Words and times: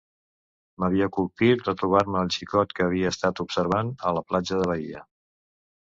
M'havia 0.83 1.09
colpit 1.17 1.61
retrobar-me 1.67 2.19
el 2.27 2.33
xicot 2.39 2.75
que 2.81 2.87
havia 2.89 3.15
estat 3.17 3.45
observant 3.47 3.97
a 4.13 4.19
la 4.21 4.29
platja 4.31 4.63
de 4.65 4.69
Baia. 4.75 5.09